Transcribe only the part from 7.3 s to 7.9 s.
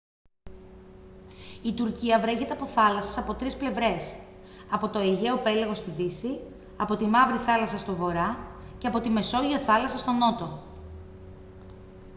θάλασσα